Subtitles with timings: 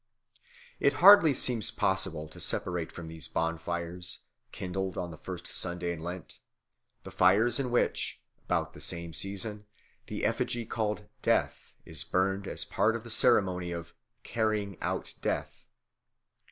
[0.79, 1.35] It seems hardly
[1.77, 6.39] possible to separate from these bonfires, kindled on the first Sunday in Lent,
[7.03, 9.67] the fires in which, about the same season,
[10.07, 13.93] the effigy called Death is burned as part of the ceremony of
[14.23, 15.67] "carrying out Death."